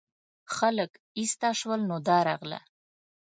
[0.55, 2.59] خلک ایسته شول نو دا راغله.